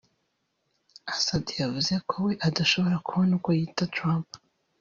Assad 1.13 1.45
yavuze 1.61 1.93
ko 2.07 2.15
we 2.25 2.33
adashobora 2.47 2.97
kubona 3.05 3.31
uko 3.39 3.49
yita 3.59 3.83
Trump 3.95 4.27